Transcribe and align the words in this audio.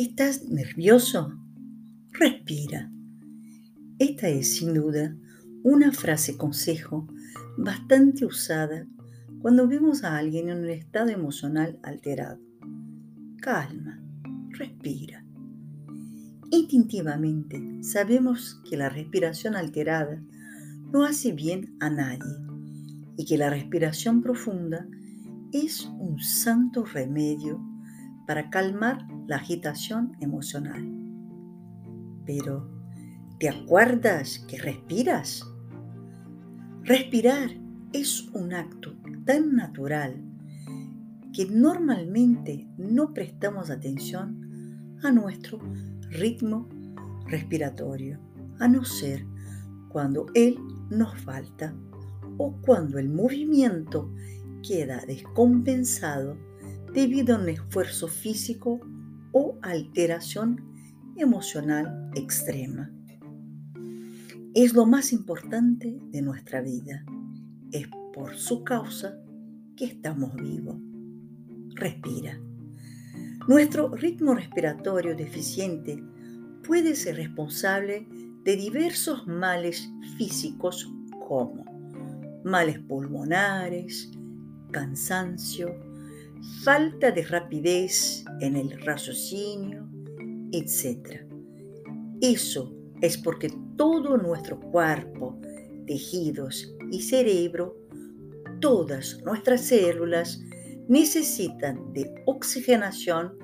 ¿Estás 0.00 0.44
nervioso? 0.44 1.36
Respira. 2.12 2.88
Esta 3.98 4.28
es 4.28 4.54
sin 4.54 4.72
duda 4.74 5.16
una 5.64 5.90
frase 5.90 6.36
consejo 6.36 7.08
bastante 7.56 8.24
usada 8.24 8.86
cuando 9.42 9.66
vemos 9.66 10.04
a 10.04 10.16
alguien 10.16 10.50
en 10.50 10.58
un 10.58 10.70
estado 10.70 11.08
emocional 11.08 11.80
alterado. 11.82 12.38
Calma, 13.42 14.00
respira. 14.50 15.24
Instintivamente 16.52 17.82
sabemos 17.82 18.62
que 18.70 18.76
la 18.76 18.90
respiración 18.90 19.56
alterada 19.56 20.22
no 20.92 21.02
hace 21.06 21.32
bien 21.32 21.76
a 21.80 21.90
nadie 21.90 22.36
y 23.16 23.24
que 23.24 23.36
la 23.36 23.50
respiración 23.50 24.22
profunda 24.22 24.86
es 25.50 25.90
un 25.98 26.20
santo 26.20 26.84
remedio 26.84 27.67
para 28.28 28.50
calmar 28.50 29.08
la 29.26 29.36
agitación 29.36 30.12
emocional. 30.20 30.86
Pero, 32.26 32.70
¿te 33.40 33.48
acuerdas 33.48 34.44
que 34.46 34.58
respiras? 34.58 35.42
Respirar 36.82 37.48
es 37.94 38.28
un 38.34 38.52
acto 38.52 38.94
tan 39.24 39.56
natural 39.56 40.22
que 41.32 41.46
normalmente 41.46 42.68
no 42.76 43.14
prestamos 43.14 43.70
atención 43.70 44.98
a 45.02 45.10
nuestro 45.10 45.58
ritmo 46.10 46.68
respiratorio, 47.28 48.20
a 48.58 48.68
no 48.68 48.84
ser 48.84 49.24
cuando 49.88 50.26
él 50.34 50.58
nos 50.90 51.18
falta 51.18 51.74
o 52.36 52.60
cuando 52.60 52.98
el 52.98 53.08
movimiento 53.08 54.12
queda 54.62 55.02
descompensado 55.06 56.36
debido 56.92 57.36
a 57.36 57.38
un 57.38 57.48
esfuerzo 57.48 58.08
físico 58.08 58.80
o 59.32 59.58
alteración 59.62 60.64
emocional 61.16 62.10
extrema. 62.14 62.90
Es 64.54 64.74
lo 64.74 64.86
más 64.86 65.12
importante 65.12 66.00
de 66.10 66.22
nuestra 66.22 66.60
vida. 66.60 67.04
Es 67.70 67.88
por 68.14 68.34
su 68.34 68.64
causa 68.64 69.18
que 69.76 69.84
estamos 69.84 70.34
vivos. 70.34 70.76
Respira. 71.74 72.40
Nuestro 73.46 73.94
ritmo 73.94 74.34
respiratorio 74.34 75.14
deficiente 75.14 76.02
puede 76.66 76.94
ser 76.96 77.16
responsable 77.16 78.06
de 78.44 78.56
diversos 78.56 79.26
males 79.26 79.88
físicos 80.16 80.92
como 81.26 81.64
males 82.44 82.78
pulmonares, 82.80 84.10
cansancio, 84.70 85.87
falta 86.62 87.10
de 87.10 87.22
rapidez 87.22 88.24
en 88.40 88.56
el 88.56 88.80
raciocinio, 88.80 89.88
etc. 90.52 91.22
Eso 92.20 92.74
es 93.00 93.16
porque 93.16 93.52
todo 93.76 94.16
nuestro 94.16 94.58
cuerpo, 94.58 95.40
tejidos 95.86 96.74
y 96.90 97.00
cerebro, 97.02 97.76
todas 98.60 99.20
nuestras 99.24 99.62
células 99.62 100.40
necesitan 100.88 101.92
de 101.92 102.12
oxigenación 102.26 103.36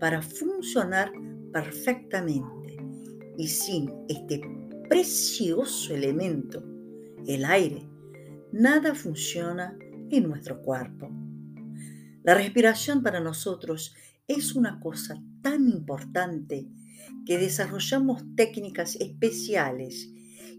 para 0.00 0.22
funcionar 0.22 1.12
perfectamente. 1.52 2.76
Y 3.36 3.48
sin 3.48 3.92
este 4.08 4.40
precioso 4.88 5.94
elemento, 5.94 6.62
el 7.26 7.44
aire, 7.44 7.88
nada 8.52 8.94
funciona 8.94 9.76
en 10.10 10.28
nuestro 10.28 10.60
cuerpo. 10.62 11.10
La 12.24 12.34
respiración 12.34 13.02
para 13.02 13.20
nosotros 13.20 13.94
es 14.26 14.54
una 14.54 14.80
cosa 14.80 15.22
tan 15.42 15.68
importante 15.68 16.66
que 17.26 17.38
desarrollamos 17.38 18.24
técnicas 18.34 18.96
especiales 18.96 20.10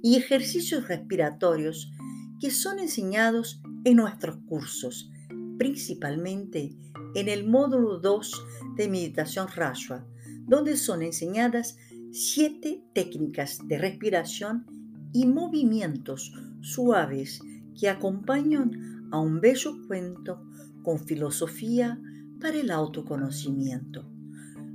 y 0.02 0.16
ejercicios 0.16 0.88
respiratorios 0.88 1.92
que 2.40 2.52
son 2.52 2.80
enseñados 2.80 3.62
en 3.84 3.98
nuestros 3.98 4.38
cursos 4.48 5.10
principalmente 5.58 6.76
en 7.16 7.30
el 7.30 7.48
módulo 7.48 8.00
2 8.00 8.46
de 8.76 8.90
meditación 8.90 9.48
Rashwa, 9.48 10.06
donde 10.48 10.78
son 10.78 11.02
enseñadas 11.02 11.78
siete 12.12 12.84
técnicas 12.94 13.60
de 13.68 13.78
respiración 13.78 14.66
y 15.14 15.26
movimientos 15.26 16.34
suaves 16.62 17.42
que 17.80 17.90
acompañan 17.90 19.08
a 19.12 19.20
un 19.20 19.40
bello 19.40 19.76
cuento 19.88 20.46
con 20.86 21.00
filosofía 21.00 22.00
para 22.40 22.60
el 22.60 22.70
autoconocimiento. 22.70 24.08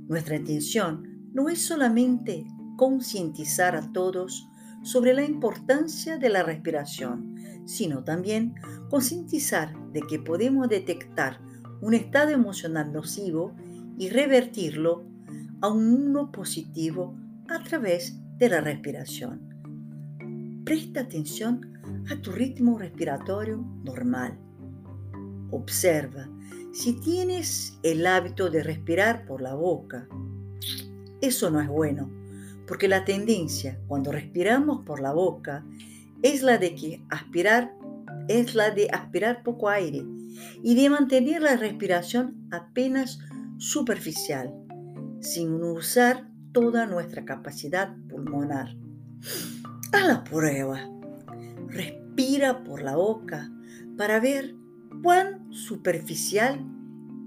Nuestra 0.09 0.35
intención 0.35 1.29
no 1.33 1.47
es 1.47 1.65
solamente 1.65 2.45
concientizar 2.75 3.77
a 3.77 3.93
todos 3.93 4.45
sobre 4.83 5.13
la 5.13 5.23
importancia 5.23 6.17
de 6.17 6.29
la 6.29 6.43
respiración, 6.43 7.35
sino 7.65 8.03
también 8.03 8.55
concientizar 8.89 9.73
de 9.93 10.01
que 10.01 10.19
podemos 10.19 10.67
detectar 10.67 11.39
un 11.81 11.93
estado 11.93 12.31
emocional 12.31 12.91
nocivo 12.91 13.55
y 13.97 14.09
revertirlo 14.09 15.05
a 15.61 15.69
un 15.69 15.93
uno 15.93 16.31
positivo 16.31 17.15
a 17.47 17.63
través 17.63 18.19
de 18.37 18.49
la 18.49 18.59
respiración. 18.59 19.47
Presta 20.65 21.01
atención 21.01 21.71
a 22.09 22.21
tu 22.21 22.31
ritmo 22.31 22.77
respiratorio 22.77 23.63
normal. 23.85 24.37
Observa 25.51 26.27
si 26.73 26.93
tienes 26.93 27.77
el 27.83 28.07
hábito 28.07 28.49
de 28.49 28.63
respirar 28.63 29.25
por 29.25 29.41
la 29.41 29.53
boca. 29.53 30.07
Eso 31.21 31.51
no 31.51 31.61
es 31.61 31.67
bueno 31.67 32.09
porque 32.71 32.87
la 32.87 33.03
tendencia 33.03 33.77
cuando 33.87 34.13
respiramos 34.13 34.85
por 34.85 35.01
la 35.01 35.11
boca 35.11 35.65
es 36.21 36.41
la 36.41 36.57
de 36.57 36.73
que 36.73 37.03
aspirar 37.09 37.73
es 38.29 38.55
la 38.55 38.71
de 38.71 38.87
aspirar 38.91 39.43
poco 39.43 39.67
aire 39.67 40.05
y 40.63 40.75
de 40.75 40.89
mantener 40.89 41.41
la 41.41 41.57
respiración 41.57 42.47
apenas 42.49 43.19
superficial, 43.57 44.53
sin 45.19 45.61
usar 45.61 46.29
toda 46.53 46.85
nuestra 46.85 47.25
capacidad 47.25 47.93
pulmonar. 48.09 48.75
A 49.91 50.07
la 50.07 50.23
prueba. 50.23 50.89
Respira 51.67 52.63
por 52.63 52.81
la 52.81 52.95
boca 52.95 53.51
para 53.97 54.21
ver 54.21 54.55
cuán 55.01 55.51
superficial 55.51 56.65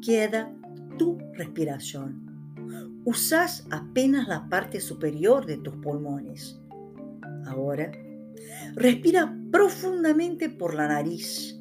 queda 0.01 0.53
tu 0.99 1.19
respiración 1.35 2.25
usas 3.05 3.67
apenas 3.71 4.29
la 4.29 4.49
parte 4.49 4.81
superior 4.81 5.47
de 5.47 5.59
tus 5.59 5.75
pulmones. 5.77 6.59
Ahora, 7.47 7.93
respira 8.75 9.37
profundamente 9.51 10.49
por 10.49 10.75
la 10.75 10.89
nariz 10.89 11.61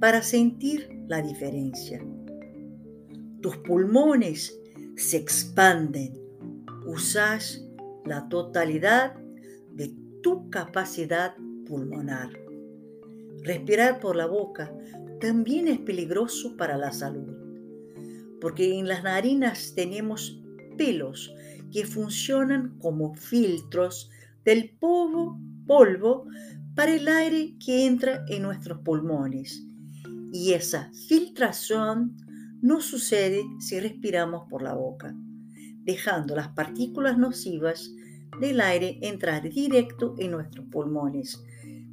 para 0.00 0.22
sentir 0.22 0.88
la 1.08 1.22
diferencia. 1.22 2.04
Tus 3.40 3.56
pulmones 3.58 4.58
se 4.96 5.16
expanden. 5.16 6.18
Usas 6.86 7.64
la 8.04 8.28
totalidad 8.28 9.14
de 9.72 9.94
tu 10.22 10.50
capacidad 10.50 11.34
pulmonar. 11.66 12.30
Respirar 13.42 13.98
por 13.98 14.16
la 14.16 14.26
boca 14.26 14.72
también 15.22 15.68
es 15.68 15.78
peligroso 15.78 16.56
para 16.56 16.76
la 16.76 16.90
salud, 16.90 17.32
porque 18.40 18.76
en 18.76 18.88
las 18.88 19.04
narinas 19.04 19.72
tenemos 19.76 20.42
pelos 20.76 21.32
que 21.70 21.86
funcionan 21.86 22.76
como 22.80 23.14
filtros 23.14 24.10
del 24.44 24.70
polvo, 24.80 25.38
polvo 25.64 26.26
para 26.74 26.92
el 26.96 27.06
aire 27.06 27.54
que 27.64 27.86
entra 27.86 28.24
en 28.26 28.42
nuestros 28.42 28.80
pulmones. 28.80 29.64
Y 30.32 30.54
esa 30.54 30.90
filtración 31.06 32.16
no 32.60 32.80
sucede 32.80 33.44
si 33.60 33.78
respiramos 33.78 34.48
por 34.50 34.60
la 34.60 34.74
boca, 34.74 35.14
dejando 35.84 36.34
las 36.34 36.48
partículas 36.48 37.16
nocivas 37.16 37.92
del 38.40 38.60
aire 38.60 38.98
entrar 39.02 39.48
directo 39.48 40.16
en 40.18 40.32
nuestros 40.32 40.66
pulmones, 40.66 41.40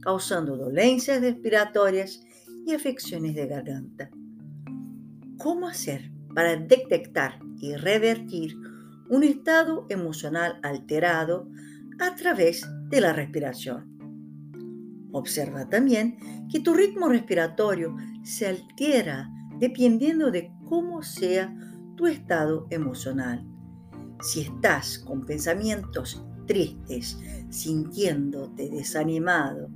causando 0.02 0.58
dolencias 0.58 1.22
respiratorias 1.22 2.24
afecciones 2.74 3.36
de 3.36 3.48
garganta. 3.48 4.10
¿Cómo 5.38 5.68
hacer 5.68 6.12
para 6.34 6.56
detectar 6.56 7.40
y 7.60 7.76
revertir 7.76 8.56
un 9.10 9.24
estado 9.24 9.88
emocional 9.90 10.60
alterado 10.62 11.50
a 12.00 12.16
través 12.16 12.66
de 12.90 13.02
la 13.02 13.12
respiración. 13.12 13.88
Observa 15.12 15.68
también 15.68 16.18
que 16.50 16.60
tu 16.60 16.74
ritmo 16.74 17.10
respiratorio 17.10 17.96
se 18.24 18.48
altera 18.48 19.30
dependiendo 19.60 20.32
de 20.32 20.52
cómo 20.66 21.02
sea 21.02 21.54
tu 21.96 22.06
estado 22.08 22.68
emocional. 22.70 23.46
Si 24.22 24.42
estás 24.42 25.00
con 25.00 25.26
pensamientos 25.26 26.24
tristes, 26.46 27.18
sintiéndote 27.50 28.70
desanimado, 28.70 29.70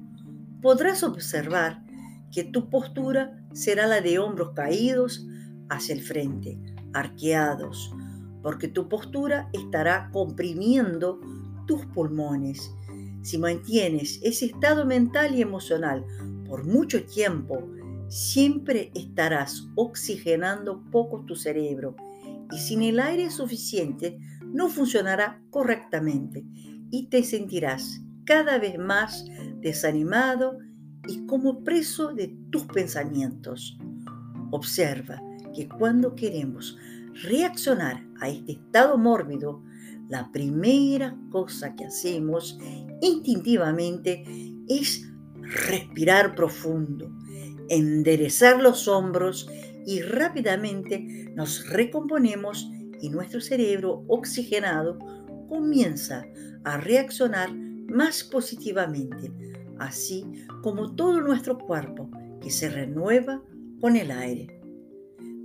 podrás 0.61 1.03
observar 1.03 1.83
que 2.33 2.43
tu 2.43 2.69
postura 2.69 3.45
será 3.53 3.87
la 3.87 4.01
de 4.01 4.19
hombros 4.19 4.51
caídos 4.55 5.25
hacia 5.69 5.95
el 5.95 6.01
frente, 6.01 6.59
arqueados, 6.93 7.93
porque 8.41 8.67
tu 8.67 8.89
postura 8.89 9.49
estará 9.53 10.09
comprimiendo 10.11 11.21
tus 11.67 11.85
pulmones. 11.85 12.71
Si 13.21 13.37
mantienes 13.37 14.19
ese 14.23 14.47
estado 14.47 14.85
mental 14.85 15.35
y 15.35 15.41
emocional 15.41 16.03
por 16.45 16.65
mucho 16.65 17.05
tiempo, 17.05 17.63
siempre 18.09 18.91
estarás 18.95 19.67
oxigenando 19.75 20.83
poco 20.91 21.23
tu 21.25 21.35
cerebro 21.35 21.95
y 22.51 22.57
sin 22.57 22.81
el 22.81 22.99
aire 22.99 23.31
suficiente 23.31 24.17
no 24.41 24.69
funcionará 24.69 25.41
correctamente 25.49 26.43
y 26.91 27.07
te 27.07 27.23
sentirás 27.23 28.01
cada 28.25 28.57
vez 28.57 28.77
más 28.77 29.25
desanimado 29.61 30.57
y 31.07 31.25
como 31.25 31.63
preso 31.63 32.13
de 32.13 32.35
tus 32.49 32.63
pensamientos. 32.67 33.77
Observa 34.51 35.21
que 35.55 35.67
cuando 35.67 36.15
queremos 36.15 36.77
reaccionar 37.23 38.05
a 38.19 38.29
este 38.29 38.53
estado 38.53 38.97
mórbido, 38.97 39.63
la 40.09 40.31
primera 40.31 41.17
cosa 41.31 41.75
que 41.75 41.85
hacemos 41.85 42.59
instintivamente 43.01 44.23
es 44.67 45.09
respirar 45.41 46.35
profundo, 46.35 47.11
enderezar 47.69 48.61
los 48.61 48.87
hombros 48.87 49.49
y 49.85 50.01
rápidamente 50.01 51.31
nos 51.35 51.69
recomponemos 51.69 52.69
y 53.01 53.09
nuestro 53.09 53.41
cerebro 53.41 54.03
oxigenado 54.07 54.97
comienza 55.49 56.25
a 56.63 56.77
reaccionar 56.77 57.53
más 57.53 58.23
positivamente, 58.23 59.31
así 59.79 60.25
como 60.61 60.95
todo 60.95 61.21
nuestro 61.21 61.57
cuerpo 61.57 62.09
que 62.41 62.49
se 62.49 62.69
renueva 62.69 63.41
con 63.79 63.95
el 63.95 64.11
aire. 64.11 64.59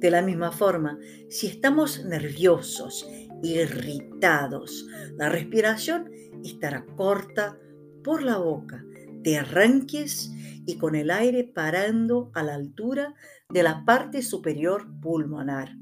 De 0.00 0.10
la 0.10 0.22
misma 0.22 0.52
forma, 0.52 0.98
si 1.28 1.48
estamos 1.48 2.04
nerviosos, 2.04 3.08
irritados, 3.42 4.86
la 5.16 5.28
respiración 5.28 6.10
estará 6.44 6.86
corta 6.96 7.58
por 8.04 8.22
la 8.22 8.38
boca, 8.38 8.84
de 9.22 9.38
arranques 9.38 10.30
y 10.66 10.78
con 10.78 10.94
el 10.94 11.10
aire 11.10 11.44
parando 11.44 12.30
a 12.34 12.42
la 12.42 12.54
altura 12.54 13.14
de 13.48 13.62
la 13.62 13.84
parte 13.84 14.22
superior 14.22 14.86
pulmonar. 15.00 15.76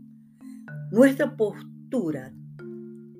Nuestra 0.90 1.36
postura 1.36 2.32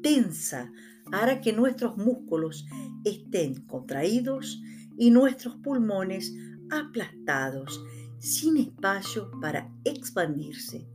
tensa 0.02 0.72
hará 1.12 1.40
que 1.40 1.52
nuestros 1.52 1.96
músculos 1.96 2.66
estén 3.04 3.66
contraídos 3.66 4.62
y 4.98 5.10
nuestros 5.10 5.56
pulmones 5.56 6.34
aplastados, 6.70 7.82
sin 8.18 8.56
espacio 8.56 9.30
para 9.40 9.70
expandirse. 9.84 10.86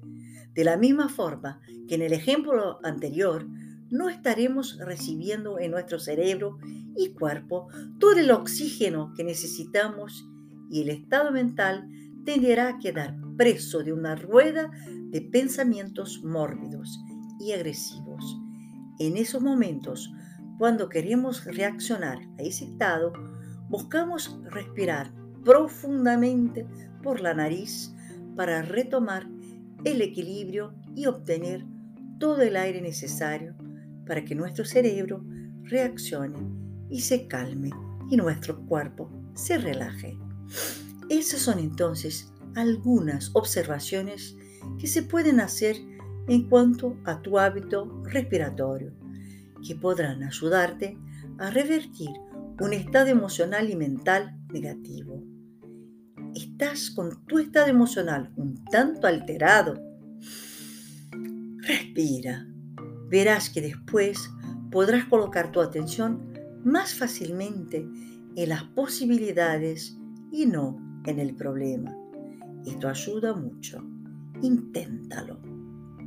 De 0.53 0.63
la 0.63 0.77
misma 0.77 1.07
forma 1.07 1.61
que 1.87 1.95
en 1.95 2.01
el 2.01 2.13
ejemplo 2.13 2.79
anterior, 2.83 3.47
no 3.91 4.07
estaremos 4.07 4.77
recibiendo 4.79 5.59
en 5.59 5.71
nuestro 5.71 5.99
cerebro 5.99 6.57
y 6.95 7.09
cuerpo 7.09 7.67
todo 7.99 8.13
el 8.13 8.31
oxígeno 8.31 9.13
que 9.15 9.23
necesitamos 9.23 10.25
y 10.69 10.81
el 10.81 10.89
estado 10.89 11.31
mental 11.31 11.89
tenderá 12.23 12.69
a 12.69 12.79
quedar 12.79 13.17
preso 13.37 13.83
de 13.83 13.91
una 13.91 14.15
rueda 14.15 14.71
de 15.09 15.21
pensamientos 15.21 16.23
mórbidos 16.23 16.99
y 17.39 17.51
agresivos. 17.51 18.37
En 18.99 19.17
esos 19.17 19.41
momentos, 19.41 20.09
cuando 20.57 20.87
queremos 20.87 21.43
reaccionar 21.43 22.19
a 22.39 22.43
ese 22.43 22.65
estado, 22.65 23.11
buscamos 23.71 24.37
respirar 24.49 25.13
profundamente 25.45 26.67
por 27.01 27.21
la 27.21 27.33
nariz 27.33 27.95
para 28.35 28.61
retomar 28.61 29.27
el 29.85 30.01
equilibrio 30.01 30.75
y 30.93 31.05
obtener 31.05 31.65
todo 32.19 32.41
el 32.41 32.57
aire 32.57 32.81
necesario 32.81 33.55
para 34.05 34.25
que 34.25 34.35
nuestro 34.35 34.65
cerebro 34.65 35.23
reaccione 35.63 36.37
y 36.89 36.99
se 36.99 37.27
calme 37.27 37.69
y 38.09 38.17
nuestro 38.17 38.59
cuerpo 38.65 39.09
se 39.35 39.57
relaje. 39.57 40.17
Esas 41.09 41.39
son 41.39 41.57
entonces 41.59 42.33
algunas 42.55 43.31
observaciones 43.33 44.35
que 44.79 44.87
se 44.87 45.01
pueden 45.01 45.39
hacer 45.39 45.77
en 46.27 46.49
cuanto 46.49 46.97
a 47.05 47.21
tu 47.21 47.39
hábito 47.39 48.03
respiratorio, 48.03 48.91
que 49.65 49.75
podrán 49.75 50.23
ayudarte 50.23 50.97
a 51.39 51.49
revertir 51.49 52.11
un 52.61 52.73
estado 52.73 53.07
emocional 53.07 53.71
y 53.71 53.75
mental 53.75 54.37
negativo. 54.53 55.23
Estás 56.35 56.91
con 56.91 57.25
tu 57.25 57.39
estado 57.39 57.67
emocional 57.67 58.31
un 58.35 58.63
tanto 58.65 59.07
alterado. 59.07 59.81
Respira. 61.57 62.47
Verás 63.09 63.49
que 63.49 63.61
después 63.61 64.29
podrás 64.69 65.05
colocar 65.05 65.51
tu 65.51 65.59
atención 65.59 66.33
más 66.63 66.93
fácilmente 66.93 67.83
en 68.35 68.49
las 68.49 68.63
posibilidades 68.63 69.97
y 70.31 70.45
no 70.45 70.77
en 71.07 71.17
el 71.17 71.35
problema. 71.35 71.97
Esto 72.63 72.87
ayuda 72.87 73.33
mucho. 73.33 73.83
Inténtalo. 74.43 75.41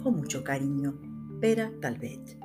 Con 0.01 0.19
mucho 0.19 0.45
cariño. 0.45 1.01
Pera 1.41 1.73
Calvet. 1.81 2.44